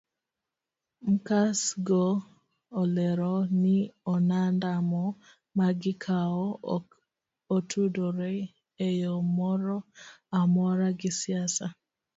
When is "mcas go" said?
1.11-2.05